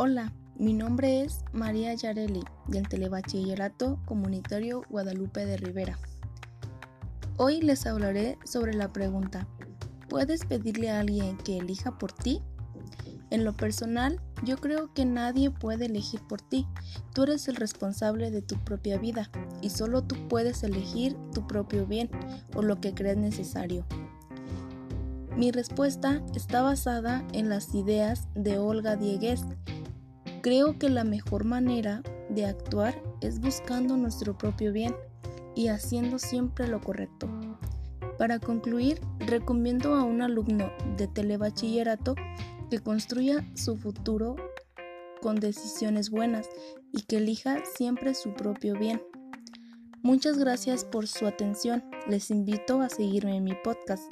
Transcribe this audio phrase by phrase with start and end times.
[0.00, 5.98] Hola, mi nombre es María Yareli del Telebachillerato Comunitario Guadalupe de Rivera.
[7.36, 9.48] Hoy les hablaré sobre la pregunta,
[10.08, 12.40] ¿puedes pedirle a alguien que elija por ti?
[13.30, 16.64] En lo personal, yo creo que nadie puede elegir por ti.
[17.12, 21.86] Tú eres el responsable de tu propia vida y solo tú puedes elegir tu propio
[21.86, 22.08] bien
[22.54, 23.84] o lo que crees necesario.
[25.38, 29.44] Mi respuesta está basada en las ideas de Olga Diegues.
[30.42, 34.94] Creo que la mejor manera de actuar es buscando nuestro propio bien
[35.56, 37.28] y haciendo siempre lo correcto.
[38.18, 42.14] Para concluir, recomiendo a un alumno de telebachillerato
[42.70, 44.36] que construya su futuro
[45.20, 46.48] con decisiones buenas
[46.92, 49.02] y que elija siempre su propio bien.
[50.02, 51.82] Muchas gracias por su atención.
[52.08, 54.10] Les invito a seguirme en mi podcast.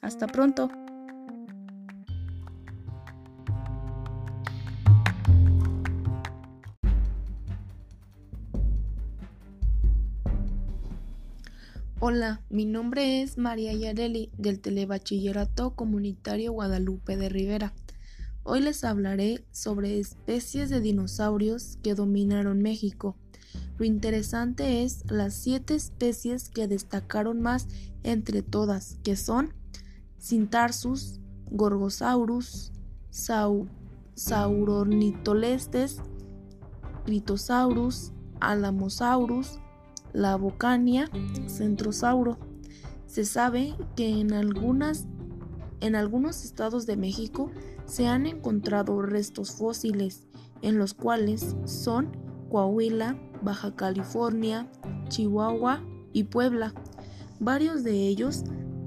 [0.00, 0.70] Hasta pronto.
[11.98, 17.72] Hola, mi nombre es María Yareli del Telebachillerato Comunitario Guadalupe de Rivera.
[18.42, 23.16] Hoy les hablaré sobre especies de dinosaurios que dominaron México.
[23.78, 27.66] Lo interesante es las siete especies que destacaron más
[28.02, 29.54] entre todas, que son
[30.20, 32.72] Cintarsus, Gorgosaurus,
[33.08, 33.68] Sau
[34.14, 36.02] Sauronitolestes,
[37.06, 39.60] Critosaurus, Alamosaurus,
[40.16, 41.10] Labocania,
[41.46, 42.38] Centrosauro.
[43.06, 45.06] Se sabe que en algunas
[45.80, 47.50] en algunos estados de México
[47.84, 50.26] se han encontrado restos fósiles
[50.62, 52.16] en los cuales son
[52.50, 54.70] Coahuila, Baja California,
[55.08, 55.82] Chihuahua
[56.14, 56.72] y Puebla.
[57.38, 58.44] Varios de ellos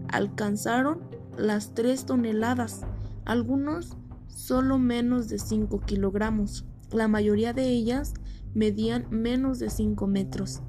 [0.08, 1.02] alcanzaron
[1.38, 2.82] las 3 toneladas,
[3.26, 3.96] algunos
[4.28, 6.66] solo menos de 5 kilogramos.
[6.92, 8.16] La mayoría de ellas
[8.56, 10.64] medían menos de 5 metros.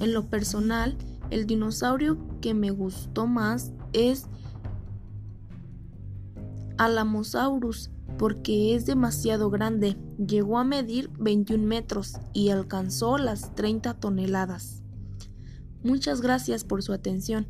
[0.00, 0.96] En lo personal,
[1.30, 4.26] el dinosaurio que me gustó más es
[6.78, 9.96] Alamosaurus porque es demasiado grande.
[10.18, 14.82] Llegó a medir 21 metros y alcanzó las 30 toneladas.
[15.82, 17.46] Muchas gracias por su atención.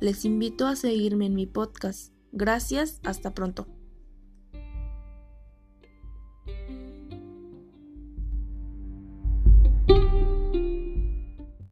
[0.00, 2.12] Les invito a seguirme en mi podcast.
[2.32, 3.66] Gracias, hasta pronto.